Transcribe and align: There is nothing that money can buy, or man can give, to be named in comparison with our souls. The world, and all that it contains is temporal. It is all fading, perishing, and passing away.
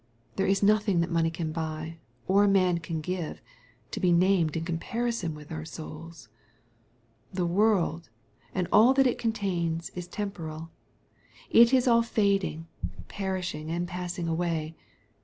There 0.35 0.47
is 0.47 0.63
nothing 0.63 0.99
that 1.01 1.11
money 1.11 1.29
can 1.29 1.51
buy, 1.51 1.99
or 2.27 2.47
man 2.47 2.79
can 2.79 3.01
give, 3.01 3.39
to 3.91 3.99
be 3.99 4.11
named 4.11 4.57
in 4.57 4.65
comparison 4.65 5.35
with 5.35 5.51
our 5.51 5.63
souls. 5.63 6.27
The 7.31 7.45
world, 7.45 8.09
and 8.51 8.67
all 8.71 8.95
that 8.95 9.05
it 9.05 9.19
contains 9.19 9.91
is 9.91 10.07
temporal. 10.07 10.71
It 11.51 11.71
is 11.71 11.87
all 11.87 12.01
fading, 12.01 12.65
perishing, 13.09 13.69
and 13.69 13.87
passing 13.87 14.27
away. 14.27 14.75